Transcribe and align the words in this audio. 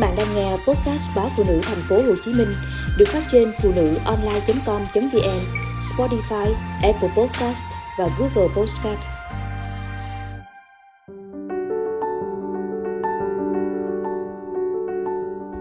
bạn 0.00 0.14
đang 0.16 0.34
nghe 0.34 0.50
podcast 0.50 1.16
báo 1.16 1.28
phụ 1.36 1.44
nữ 1.48 1.60
thành 1.62 1.80
phố 1.88 1.96
Hồ 1.96 2.14
Chí 2.24 2.32
Minh 2.32 2.48
được 2.98 3.08
phát 3.08 3.22
trên 3.28 3.52
phụ 3.62 3.72
nữ 3.76 3.94
online.com.vn, 4.04 5.40
Spotify, 5.80 6.46
Apple 6.82 7.10
Podcast 7.16 7.64
và 7.98 8.08
Google 8.18 8.54
Podcast. 8.56 9.00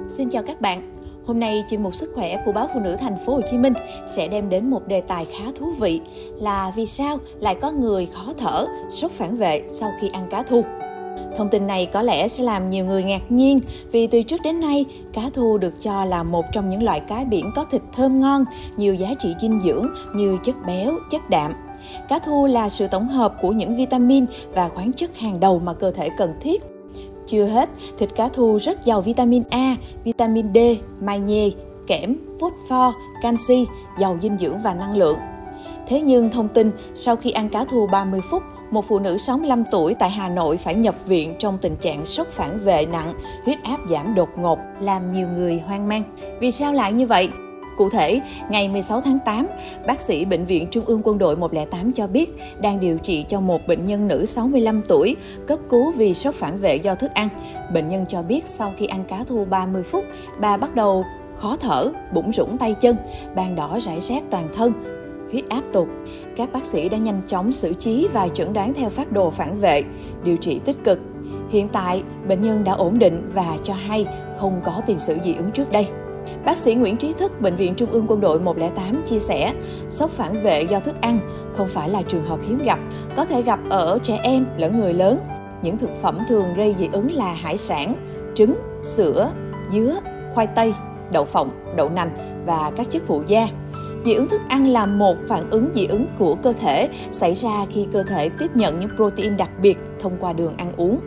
Xin 0.09 0.29
chào 0.29 0.43
các 0.43 0.61
bạn. 0.61 0.95
Hôm 1.25 1.39
nay 1.39 1.65
chuyên 1.69 1.83
mục 1.83 1.95
sức 1.95 2.11
khỏe 2.15 2.41
của 2.45 2.51
báo 2.51 2.69
phụ 2.73 2.79
nữ 2.79 2.95
thành 2.99 3.17
phố 3.25 3.33
Hồ 3.33 3.41
Chí 3.51 3.57
Minh 3.57 3.73
sẽ 4.07 4.27
đem 4.27 4.49
đến 4.49 4.69
một 4.69 4.87
đề 4.87 5.01
tài 5.01 5.25
khá 5.25 5.45
thú 5.55 5.71
vị 5.79 6.01
là 6.35 6.71
vì 6.75 6.85
sao 6.85 7.17
lại 7.39 7.55
có 7.61 7.71
người 7.71 8.05
khó 8.05 8.33
thở, 8.37 8.65
sốc 8.89 9.11
phản 9.11 9.35
vệ 9.35 9.61
sau 9.71 9.91
khi 10.01 10.09
ăn 10.13 10.27
cá 10.31 10.43
thu. 10.43 10.63
Thông 11.37 11.49
tin 11.49 11.67
này 11.67 11.85
có 11.85 12.01
lẽ 12.01 12.27
sẽ 12.27 12.43
làm 12.43 12.69
nhiều 12.69 12.85
người 12.85 13.03
ngạc 13.03 13.31
nhiên 13.31 13.59
vì 13.91 14.07
từ 14.07 14.21
trước 14.21 14.41
đến 14.43 14.59
nay, 14.59 14.85
cá 15.13 15.21
thu 15.33 15.57
được 15.57 15.73
cho 15.81 16.05
là 16.05 16.23
một 16.23 16.45
trong 16.53 16.69
những 16.69 16.83
loại 16.83 16.99
cá 16.99 17.23
biển 17.23 17.51
có 17.55 17.63
thịt 17.63 17.81
thơm 17.93 18.19
ngon, 18.19 18.43
nhiều 18.77 18.93
giá 18.93 19.13
trị 19.19 19.35
dinh 19.41 19.59
dưỡng 19.61 19.87
như 20.15 20.37
chất 20.43 20.55
béo, 20.67 20.93
chất 21.11 21.29
đạm. 21.29 21.53
Cá 22.09 22.19
thu 22.19 22.45
là 22.45 22.69
sự 22.69 22.87
tổng 22.87 23.07
hợp 23.07 23.35
của 23.41 23.51
những 23.51 23.75
vitamin 23.75 24.25
và 24.53 24.69
khoáng 24.69 24.93
chất 24.93 25.17
hàng 25.17 25.39
đầu 25.39 25.59
mà 25.59 25.73
cơ 25.73 25.91
thể 25.91 26.09
cần 26.17 26.33
thiết. 26.41 26.63
Chưa 27.27 27.45
hết, 27.45 27.69
thịt 27.97 28.15
cá 28.15 28.29
thu 28.29 28.57
rất 28.57 28.85
giàu 28.85 29.01
vitamin 29.01 29.43
A, 29.49 29.75
vitamin 30.03 30.53
D, 30.53 30.57
magie, 31.01 31.49
kẽm, 31.87 32.15
phosphor, 32.39 32.95
canxi, 33.21 33.65
giàu 33.99 34.17
dinh 34.21 34.37
dưỡng 34.37 34.61
và 34.63 34.73
năng 34.73 34.97
lượng. 34.97 35.17
Thế 35.87 36.01
nhưng 36.01 36.31
thông 36.31 36.47
tin 36.47 36.71
sau 36.95 37.15
khi 37.15 37.31
ăn 37.31 37.49
cá 37.49 37.65
thu 37.65 37.87
30 37.87 38.21
phút 38.31 38.43
một 38.71 38.85
phụ 38.87 38.99
nữ 38.99 39.17
65 39.17 39.63
tuổi 39.71 39.93
tại 39.93 40.09
Hà 40.09 40.29
Nội 40.29 40.57
phải 40.57 40.75
nhập 40.75 40.95
viện 41.05 41.35
trong 41.39 41.57
tình 41.61 41.75
trạng 41.75 42.05
sốc 42.05 42.27
phản 42.27 42.59
vệ 42.59 42.85
nặng, 42.85 43.13
huyết 43.45 43.63
áp 43.63 43.79
giảm 43.89 44.15
đột 44.15 44.29
ngột, 44.37 44.59
làm 44.81 45.09
nhiều 45.09 45.27
người 45.27 45.59
hoang 45.59 45.87
mang. 45.87 46.03
Vì 46.39 46.51
sao 46.51 46.73
lại 46.73 46.93
như 46.93 47.07
vậy? 47.07 47.29
Cụ 47.77 47.89
thể, 47.89 48.21
ngày 48.49 48.67
16 48.67 49.01
tháng 49.01 49.19
8, 49.25 49.47
bác 49.87 50.01
sĩ 50.01 50.25
Bệnh 50.25 50.45
viện 50.45 50.67
Trung 50.71 50.85
ương 50.85 51.01
Quân 51.03 51.17
đội 51.17 51.35
108 51.35 51.93
cho 51.93 52.07
biết 52.07 52.33
đang 52.61 52.79
điều 52.79 52.97
trị 52.97 53.25
cho 53.29 53.39
một 53.39 53.67
bệnh 53.67 53.85
nhân 53.85 54.07
nữ 54.07 54.25
65 54.25 54.81
tuổi 54.87 55.15
cấp 55.47 55.59
cứu 55.69 55.91
vì 55.91 56.13
sốc 56.13 56.35
phản 56.35 56.57
vệ 56.57 56.75
do 56.75 56.95
thức 56.95 57.11
ăn. 57.13 57.29
Bệnh 57.73 57.89
nhân 57.89 58.05
cho 58.09 58.21
biết 58.21 58.47
sau 58.47 58.73
khi 58.77 58.85
ăn 58.85 59.03
cá 59.07 59.23
thu 59.23 59.45
30 59.45 59.83
phút, 59.83 60.05
bà 60.39 60.57
bắt 60.57 60.75
đầu 60.75 61.05
khó 61.35 61.57
thở, 61.59 61.91
bụng 62.13 62.33
rủng 62.33 62.57
tay 62.57 62.73
chân, 62.81 62.95
ban 63.35 63.55
đỏ 63.55 63.79
rải 63.81 63.99
rác 63.99 64.23
toàn 64.29 64.47
thân, 64.55 64.73
huyết 65.31 65.49
áp 65.49 65.63
tụt. 65.73 65.87
Các 66.35 66.53
bác 66.53 66.65
sĩ 66.65 66.89
đã 66.89 66.97
nhanh 66.97 67.21
chóng 67.27 67.51
xử 67.51 67.73
trí 67.73 68.07
và 68.13 68.27
chẩn 68.27 68.53
đoán 68.53 68.73
theo 68.73 68.89
phát 68.89 69.11
đồ 69.11 69.29
phản 69.29 69.59
vệ, 69.59 69.83
điều 70.23 70.37
trị 70.37 70.59
tích 70.65 70.83
cực. 70.83 70.99
Hiện 71.49 71.67
tại, 71.67 72.03
bệnh 72.27 72.41
nhân 72.41 72.63
đã 72.63 72.73
ổn 72.73 72.99
định 72.99 73.29
và 73.33 73.57
cho 73.63 73.73
hay 73.73 74.05
không 74.39 74.61
có 74.63 74.81
tiền 74.85 74.99
sử 74.99 75.17
dị 75.25 75.33
ứng 75.33 75.51
trước 75.51 75.71
đây. 75.71 75.87
Bác 76.45 76.57
sĩ 76.57 76.75
Nguyễn 76.75 76.97
Trí 76.97 77.13
Thức, 77.13 77.41
Bệnh 77.41 77.55
viện 77.55 77.75
Trung 77.75 77.91
ương 77.91 78.05
Quân 78.07 78.21
đội 78.21 78.39
108 78.39 79.03
chia 79.05 79.19
sẻ, 79.19 79.53
sốc 79.87 80.11
phản 80.11 80.43
vệ 80.43 80.61
do 80.61 80.79
thức 80.79 80.95
ăn 81.01 81.19
không 81.55 81.67
phải 81.67 81.89
là 81.89 82.01
trường 82.01 82.23
hợp 82.23 82.39
hiếm 82.47 82.57
gặp, 82.65 82.79
có 83.15 83.25
thể 83.25 83.41
gặp 83.41 83.59
ở 83.69 83.99
trẻ 84.03 84.19
em 84.23 84.45
lẫn 84.57 84.79
người 84.79 84.93
lớn. 84.93 85.19
Những 85.61 85.77
thực 85.77 85.89
phẩm 86.01 86.17
thường 86.27 86.53
gây 86.55 86.75
dị 86.79 86.89
ứng 86.91 87.11
là 87.11 87.33
hải 87.33 87.57
sản, 87.57 87.95
trứng, 88.35 88.55
sữa, 88.83 89.31
dứa, 89.71 89.99
khoai 90.33 90.47
tây, 90.47 90.73
đậu 91.11 91.25
phộng, 91.25 91.49
đậu 91.75 91.89
nành 91.89 92.43
và 92.45 92.71
các 92.75 92.89
chất 92.89 93.03
phụ 93.07 93.23
da. 93.27 93.47
Dị 94.05 94.13
ứng 94.13 94.29
thức 94.29 94.41
ăn 94.49 94.67
là 94.67 94.85
một 94.85 95.17
phản 95.27 95.49
ứng 95.49 95.69
dị 95.73 95.85
ứng 95.85 96.05
của 96.19 96.35
cơ 96.35 96.53
thể 96.53 96.89
xảy 97.11 97.33
ra 97.33 97.65
khi 97.69 97.87
cơ 97.91 98.03
thể 98.03 98.29
tiếp 98.29 98.55
nhận 98.55 98.79
những 98.79 98.89
protein 98.95 99.37
đặc 99.37 99.49
biệt 99.61 99.77
thông 99.99 100.17
qua 100.19 100.33
đường 100.33 100.53
ăn 100.57 100.73
uống. 100.77 100.99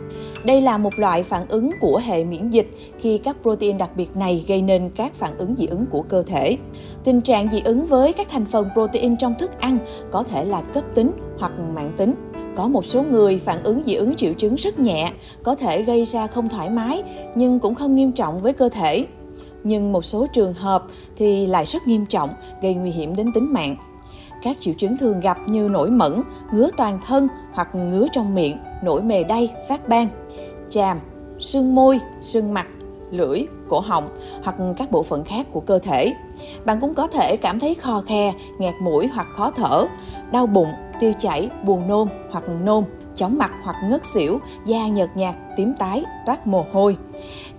Đây 0.45 0.61
là 0.61 0.77
một 0.77 0.99
loại 0.99 1.23
phản 1.23 1.47
ứng 1.47 1.71
của 1.81 2.01
hệ 2.05 2.23
miễn 2.23 2.49
dịch 2.49 2.67
khi 2.99 3.17
các 3.17 3.37
protein 3.41 3.77
đặc 3.77 3.89
biệt 3.95 4.15
này 4.15 4.45
gây 4.47 4.61
nên 4.61 4.89
các 4.95 5.15
phản 5.15 5.37
ứng 5.37 5.55
dị 5.57 5.65
ứng 5.65 5.85
của 5.85 6.01
cơ 6.01 6.23
thể. 6.23 6.57
Tình 7.03 7.21
trạng 7.21 7.49
dị 7.51 7.61
ứng 7.65 7.85
với 7.85 8.13
các 8.13 8.27
thành 8.29 8.45
phần 8.45 8.69
protein 8.73 9.17
trong 9.17 9.35
thức 9.39 9.51
ăn 9.59 9.77
có 10.11 10.23
thể 10.23 10.45
là 10.45 10.61
cấp 10.61 10.83
tính 10.95 11.11
hoặc 11.39 11.51
mãn 11.75 11.93
tính. 11.97 12.13
Có 12.55 12.67
một 12.67 12.85
số 12.85 13.03
người 13.03 13.39
phản 13.45 13.63
ứng 13.63 13.83
dị 13.85 13.95
ứng 13.95 14.15
triệu 14.15 14.33
chứng 14.33 14.55
rất 14.55 14.79
nhẹ, 14.79 15.11
có 15.43 15.55
thể 15.55 15.83
gây 15.83 16.05
ra 16.05 16.27
không 16.27 16.49
thoải 16.49 16.69
mái 16.69 17.03
nhưng 17.35 17.59
cũng 17.59 17.75
không 17.75 17.95
nghiêm 17.95 18.11
trọng 18.11 18.39
với 18.39 18.53
cơ 18.53 18.69
thể 18.69 19.05
nhưng 19.63 19.91
một 19.91 20.05
số 20.05 20.27
trường 20.33 20.53
hợp 20.53 20.83
thì 21.15 21.47
lại 21.47 21.65
rất 21.65 21.87
nghiêm 21.87 22.05
trọng, 22.05 22.33
gây 22.61 22.73
nguy 22.73 22.91
hiểm 22.91 23.15
đến 23.15 23.33
tính 23.33 23.53
mạng. 23.53 23.75
Các 24.43 24.57
triệu 24.59 24.73
chứng 24.77 24.97
thường 24.97 25.19
gặp 25.19 25.37
như 25.47 25.69
nổi 25.69 25.89
mẩn, 25.89 26.23
ngứa 26.53 26.69
toàn 26.77 26.99
thân 27.05 27.27
hoặc 27.53 27.75
ngứa 27.75 28.05
trong 28.11 28.35
miệng, 28.35 28.57
nổi 28.83 29.01
mề 29.01 29.23
đay, 29.23 29.53
phát 29.69 29.87
ban, 29.87 30.07
chàm, 30.69 30.99
sưng 31.39 31.75
môi, 31.75 31.99
sưng 32.21 32.53
mặt, 32.53 32.67
lưỡi, 33.11 33.45
cổ 33.69 33.79
họng 33.79 34.09
hoặc 34.43 34.55
các 34.77 34.91
bộ 34.91 35.03
phận 35.03 35.23
khác 35.23 35.47
của 35.51 35.59
cơ 35.59 35.79
thể. 35.79 36.13
Bạn 36.65 36.79
cũng 36.79 36.93
có 36.93 37.07
thể 37.07 37.37
cảm 37.37 37.59
thấy 37.59 37.73
khò 37.75 38.01
khe, 38.01 38.33
nghẹt 38.59 38.73
mũi 38.81 39.07
hoặc 39.07 39.27
khó 39.33 39.51
thở, 39.51 39.85
đau 40.31 40.47
bụng, 40.47 40.69
tiêu 40.99 41.13
chảy, 41.19 41.49
buồn 41.63 41.87
nôn 41.87 42.07
hoặc 42.31 42.43
nôn, 42.63 42.83
chóng 43.15 43.37
mặt 43.37 43.51
hoặc 43.63 43.75
ngất 43.89 44.05
xỉu, 44.05 44.39
da 44.65 44.87
nhợt 44.87 45.09
nhạt, 45.15 45.35
tím 45.57 45.73
tái, 45.79 46.03
toát 46.25 46.47
mồ 46.47 46.65
hôi. 46.71 46.97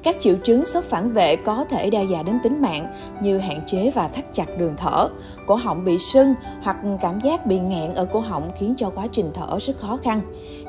Các 0.03 0.17
triệu 0.21 0.37
chứng 0.45 0.65
sốc 0.65 0.85
phản 0.85 1.13
vệ 1.13 1.37
có 1.37 1.65
thể 1.71 1.91
đe 1.91 2.05
dọa 2.05 2.23
đến 2.23 2.39
tính 2.43 2.63
mạng 2.63 2.95
như 3.21 3.39
hạn 3.39 3.61
chế 3.67 3.91
và 3.95 4.09
thắt 4.09 4.25
chặt 4.33 4.59
đường 4.59 4.75
thở, 4.77 5.09
cổ 5.47 5.55
họng 5.55 5.85
bị 5.85 5.99
sưng 5.99 6.35
hoặc 6.63 6.77
cảm 7.01 7.21
giác 7.21 7.47
bị 7.47 7.59
nghẹn 7.59 7.95
ở 7.95 8.05
cổ 8.05 8.21
họng 8.21 8.51
khiến 8.59 8.75
cho 8.77 8.91
quá 8.91 9.07
trình 9.13 9.31
thở 9.35 9.59
rất 9.59 9.79
khó 9.79 9.97
khăn, 9.97 10.21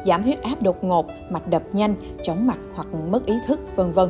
giảm 0.06 0.24
huyết 0.24 0.42
áp 0.42 0.62
đột 0.62 0.84
ngột, 0.84 1.06
mạch 1.30 1.48
đập 1.48 1.64
nhanh, 1.74 1.96
chóng 2.24 2.48
mặt 2.48 2.58
hoặc 2.76 2.88
mất 3.12 3.26
ý 3.26 3.34
thức, 3.48 3.60
vân 3.76 3.92
vân. 3.92 4.10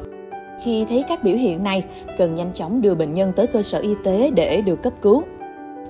Khi 0.64 0.86
thấy 0.90 1.04
các 1.10 1.24
biểu 1.24 1.36
hiện 1.36 1.64
này, 1.64 1.84
cần 2.18 2.36
nhanh 2.36 2.54
chóng 2.54 2.82
đưa 2.82 2.96
bệnh 2.96 3.14
nhân 3.14 3.34
tới 3.36 3.48
cơ 3.48 3.62
sở 3.62 3.80
y 3.80 3.94
tế 4.04 4.32
để 4.32 4.62
được 4.62 4.84
cấp 4.84 4.94
cứu. 5.02 5.24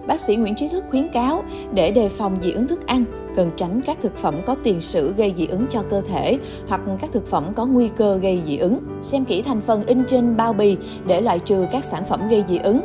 Bác 0.07 0.19
sĩ 0.19 0.35
Nguyễn 0.35 0.55
Trí 0.55 0.67
Thức 0.67 0.83
khuyến 0.89 1.07
cáo 1.07 1.43
để 1.73 1.91
đề 1.91 2.09
phòng 2.09 2.37
dị 2.41 2.51
ứng 2.51 2.67
thức 2.67 2.87
ăn, 2.87 3.05
cần 3.35 3.51
tránh 3.55 3.81
các 3.85 3.97
thực 4.01 4.17
phẩm 4.17 4.35
có 4.45 4.55
tiền 4.63 4.81
sử 4.81 5.13
gây 5.13 5.33
dị 5.37 5.47
ứng 5.47 5.65
cho 5.69 5.83
cơ 5.89 6.01
thể 6.01 6.37
hoặc 6.67 6.81
các 7.01 7.11
thực 7.11 7.27
phẩm 7.27 7.45
có 7.55 7.65
nguy 7.65 7.89
cơ 7.97 8.17
gây 8.17 8.41
dị 8.45 8.57
ứng. 8.57 8.79
Xem 9.01 9.25
kỹ 9.25 9.41
thành 9.41 9.61
phần 9.61 9.83
in 9.85 10.05
trên 10.05 10.37
bao 10.37 10.53
bì 10.53 10.77
để 11.07 11.21
loại 11.21 11.39
trừ 11.39 11.65
các 11.71 11.85
sản 11.85 12.05
phẩm 12.05 12.29
gây 12.29 12.43
dị 12.47 12.57
ứng. 12.57 12.81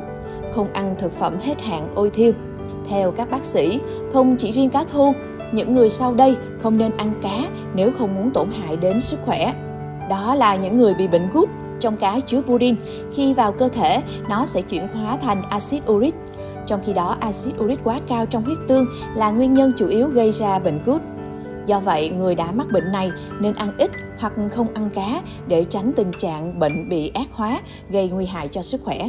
Không 0.53 0.73
ăn 0.73 0.95
thực 0.99 1.13
phẩm 1.13 1.37
hết 1.43 1.63
hạn 1.63 1.89
ôi 1.95 2.11
thiêu. 2.11 2.33
Theo 2.89 3.11
các 3.11 3.31
bác 3.31 3.45
sĩ, 3.45 3.81
không 4.13 4.37
chỉ 4.37 4.53
riêng 4.53 4.71
cá 4.71 4.85
thu, 4.85 5.13
những 5.53 5.73
người 5.73 5.91
sau 5.91 6.15
đây 6.15 6.37
không 6.61 6.79
nên 6.79 6.93
ăn 6.97 7.13
cá 7.23 7.39
nếu 7.75 7.91
không 7.99 8.15
muốn 8.15 8.31
tổn 8.31 8.49
hại 8.51 8.77
đến 8.77 9.01
sức 9.01 9.21
khỏe. 9.25 9.55
Đó 10.11 10.35
là 10.35 10.57
những 10.57 10.79
người 10.79 10.95
bị 10.95 11.09
bệnh 11.09 11.31
gút 11.33 11.49
trong 11.81 11.97
cá 11.97 12.21
chứa 12.27 12.43
purin, 12.43 12.77
khi 13.15 13.35
vào 13.35 13.53
cơ 13.53 13.69
thể, 13.69 14.03
nó 14.29 14.47
sẽ 14.47 14.63
chuyển 14.63 14.89
hóa 14.89 15.17
thành 15.17 15.43
axit 15.51 15.83
uric 15.91 16.15
trong 16.71 16.81
khi 16.87 16.93
đó, 16.93 17.17
axit 17.21 17.55
uric 17.59 17.79
quá 17.85 18.01
cao 18.09 18.27
trong 18.27 18.45
huyết 18.45 18.59
tương 18.69 18.87
là 19.15 19.31
nguyên 19.31 19.53
nhân 19.53 19.73
chủ 19.79 19.89
yếu 19.89 20.09
gây 20.09 20.33
ra 20.33 20.59
bệnh 20.59 20.81
gút. 20.87 21.03
Do 21.67 21.81
vậy, 21.81 22.11
người 22.11 22.35
đã 22.35 22.53
mắc 22.53 22.67
bệnh 22.73 22.93
này 22.93 23.11
nên 23.41 23.55
ăn 23.55 23.73
ít 23.79 23.91
hoặc 24.19 24.33
không 24.53 24.67
ăn 24.75 24.91
cá 24.91 25.23
để 25.47 25.65
tránh 25.65 25.93
tình 25.97 26.13
trạng 26.19 26.59
bệnh 26.59 26.89
bị 26.89 27.09
ác 27.15 27.29
hóa, 27.33 27.61
gây 27.91 28.09
nguy 28.09 28.27
hại 28.27 28.49
cho 28.49 28.63
sức 28.63 28.81
khỏe. 28.85 29.09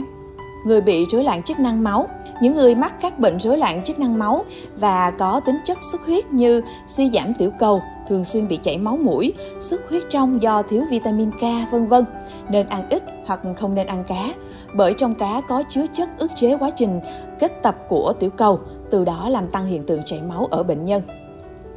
Người 0.66 0.82
bị 0.82 1.06
rối 1.12 1.24
loạn 1.24 1.44
chức 1.44 1.60
năng 1.60 1.84
máu, 1.84 2.08
những 2.42 2.56
người 2.56 2.76
mắc 2.76 3.02
các 3.02 3.20
bệnh 3.20 3.40
rối 3.40 3.58
loạn 3.58 3.84
chức 3.84 4.00
năng 4.00 4.20
máu 4.20 4.46
và 4.76 5.12
có 5.12 5.42
tính 5.46 5.58
chất 5.66 5.78
xuất 5.92 6.06
huyết 6.06 6.34
như 6.34 6.62
suy 6.88 7.10
giảm 7.10 7.34
tiểu 7.34 7.52
cầu, 7.60 7.82
thường 8.12 8.26
xuyên 8.26 8.48
bị 8.48 8.60
chảy 8.64 8.78
máu 8.78 8.98
mũi, 8.98 9.34
xuất 9.60 9.90
huyết 9.90 10.04
trong 10.10 10.42
do 10.42 10.62
thiếu 10.62 10.84
vitamin 10.90 11.32
K 11.32 11.72
vân 11.72 11.88
vân, 11.88 12.06
nên 12.50 12.68
ăn 12.68 12.90
ít 12.90 13.04
hoặc 13.26 13.40
không 13.58 13.76
nên 13.76 13.88
ăn 13.88 14.04
cá, 14.08 14.34
bởi 14.76 14.94
trong 14.94 15.16
cá 15.16 15.42
có 15.48 15.64
chứa 15.70 15.86
chất 15.94 16.10
ức 16.18 16.32
chế 16.36 16.58
quá 16.58 16.70
trình 16.70 17.00
kết 17.40 17.64
tập 17.64 17.76
của 17.90 18.14
tiểu 18.20 18.30
cầu, 18.30 18.60
từ 18.92 19.06
đó 19.06 19.30
làm 19.30 19.48
tăng 19.48 19.66
hiện 19.66 19.86
tượng 19.86 20.02
chảy 20.06 20.22
máu 20.22 20.48
ở 20.52 20.64
bệnh 20.64 20.86
nhân. 20.86 21.02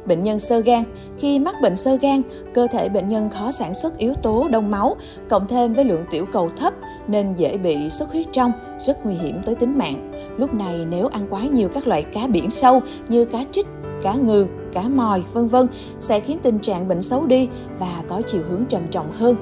Bệnh 0.05 0.23
nhân 0.23 0.39
sơ 0.39 0.59
gan, 0.59 0.83
khi 1.17 1.39
mắc 1.39 1.55
bệnh 1.61 1.75
sơ 1.75 1.95
gan, 1.95 2.21
cơ 2.53 2.67
thể 2.71 2.89
bệnh 2.89 3.09
nhân 3.09 3.29
khó 3.29 3.51
sản 3.51 3.73
xuất 3.73 3.97
yếu 3.97 4.13
tố 4.23 4.47
đông 4.51 4.71
máu, 4.71 4.95
cộng 5.29 5.47
thêm 5.47 5.73
với 5.73 5.85
lượng 5.85 6.05
tiểu 6.11 6.25
cầu 6.31 6.49
thấp 6.57 6.73
nên 7.07 7.33
dễ 7.35 7.57
bị 7.57 7.89
xuất 7.89 8.11
huyết 8.11 8.25
trong, 8.31 8.51
rất 8.85 9.05
nguy 9.05 9.13
hiểm 9.13 9.41
tới 9.45 9.55
tính 9.55 9.77
mạng. 9.77 10.11
Lúc 10.37 10.53
này 10.53 10.85
nếu 10.89 11.07
ăn 11.07 11.27
quá 11.29 11.41
nhiều 11.41 11.69
các 11.73 11.87
loại 11.87 12.03
cá 12.03 12.27
biển 12.27 12.49
sâu 12.49 12.81
như 13.07 13.25
cá 13.25 13.43
trích, 13.51 13.67
cá 14.03 14.13
ngừ, 14.13 14.47
cá 14.73 14.81
mòi, 14.81 15.23
vân 15.33 15.47
vân 15.47 15.67
sẽ 15.99 16.19
khiến 16.19 16.37
tình 16.43 16.59
trạng 16.59 16.87
bệnh 16.87 17.01
xấu 17.01 17.25
đi 17.25 17.49
và 17.79 18.03
có 18.07 18.21
chiều 18.27 18.41
hướng 18.49 18.65
trầm 18.69 18.81
trọng 18.91 19.11
hơn. 19.11 19.35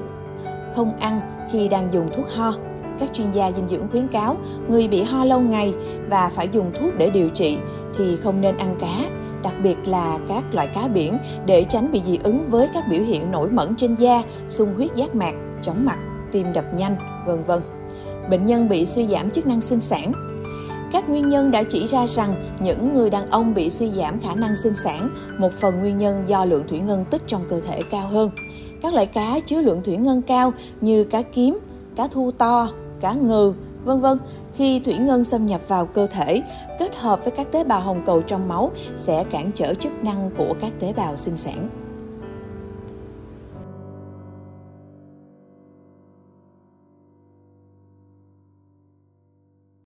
Không 0.74 0.96
ăn 0.96 1.20
khi 1.52 1.68
đang 1.68 1.92
dùng 1.92 2.08
thuốc 2.16 2.26
ho. 2.34 2.54
Các 2.98 3.10
chuyên 3.14 3.30
gia 3.32 3.50
dinh 3.52 3.68
dưỡng 3.68 3.88
khuyến 3.90 4.08
cáo 4.08 4.36
người 4.68 4.88
bị 4.88 5.02
ho 5.02 5.24
lâu 5.24 5.40
ngày 5.40 5.74
và 6.10 6.30
phải 6.34 6.48
dùng 6.52 6.70
thuốc 6.80 6.94
để 6.98 7.10
điều 7.10 7.28
trị 7.28 7.58
thì 7.98 8.16
không 8.16 8.40
nên 8.40 8.56
ăn 8.56 8.76
cá, 8.80 9.10
đặc 9.42 9.54
biệt 9.62 9.76
là 9.84 10.18
các 10.28 10.54
loại 10.54 10.68
cá 10.74 10.88
biển 10.88 11.18
để 11.46 11.64
tránh 11.64 11.92
bị 11.92 12.02
dị 12.06 12.18
ứng 12.22 12.50
với 12.50 12.68
các 12.74 12.84
biểu 12.90 13.02
hiện 13.02 13.30
nổi 13.30 13.50
mẩn 13.50 13.74
trên 13.76 13.94
da, 13.94 14.22
sung 14.48 14.74
huyết 14.76 14.94
giác 14.94 15.14
mạc, 15.14 15.32
chóng 15.62 15.84
mặt, 15.84 15.98
tim 16.32 16.52
đập 16.52 16.64
nhanh, 16.76 16.96
vân 17.26 17.44
vân. 17.44 17.62
Bệnh 18.30 18.46
nhân 18.46 18.68
bị 18.68 18.86
suy 18.86 19.06
giảm 19.06 19.30
chức 19.30 19.46
năng 19.46 19.60
sinh 19.60 19.80
sản, 19.80 20.12
các 20.92 21.08
nguyên 21.08 21.28
nhân 21.28 21.50
đã 21.50 21.62
chỉ 21.62 21.86
ra 21.86 22.06
rằng 22.06 22.34
những 22.60 22.92
người 22.92 23.10
đàn 23.10 23.30
ông 23.30 23.54
bị 23.54 23.70
suy 23.70 23.90
giảm 23.90 24.20
khả 24.20 24.34
năng 24.34 24.56
sinh 24.56 24.74
sản, 24.74 25.10
một 25.38 25.52
phần 25.60 25.78
nguyên 25.80 25.98
nhân 25.98 26.24
do 26.26 26.44
lượng 26.44 26.64
thủy 26.68 26.78
ngân 26.78 27.04
tích 27.04 27.22
trong 27.26 27.44
cơ 27.48 27.60
thể 27.60 27.82
cao 27.90 28.06
hơn. 28.06 28.30
Các 28.82 28.94
loại 28.94 29.06
cá 29.06 29.40
chứa 29.46 29.60
lượng 29.60 29.82
thủy 29.84 29.96
ngân 29.96 30.22
cao 30.22 30.52
như 30.80 31.04
cá 31.04 31.22
kiếm, 31.22 31.58
cá 31.96 32.06
thu 32.06 32.30
to, 32.30 32.68
cá 33.00 33.12
ngừ, 33.12 33.52
vân 33.84 34.00
vân. 34.00 34.18
Khi 34.52 34.80
thủy 34.80 34.98
ngân 34.98 35.24
xâm 35.24 35.46
nhập 35.46 35.60
vào 35.68 35.86
cơ 35.86 36.06
thể, 36.06 36.42
kết 36.78 36.96
hợp 36.96 37.20
với 37.24 37.30
các 37.30 37.52
tế 37.52 37.64
bào 37.64 37.80
hồng 37.80 38.02
cầu 38.06 38.22
trong 38.22 38.48
máu 38.48 38.70
sẽ 38.96 39.24
cản 39.24 39.50
trở 39.54 39.74
chức 39.74 39.92
năng 40.02 40.30
của 40.38 40.54
các 40.60 40.72
tế 40.80 40.92
bào 40.92 41.16
sinh 41.16 41.36
sản. 41.36 41.68